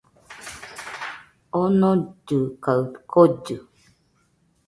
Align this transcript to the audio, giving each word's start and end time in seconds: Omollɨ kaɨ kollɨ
Omollɨ 1.61 2.37
kaɨ 2.63 2.81
kollɨ 3.11 3.55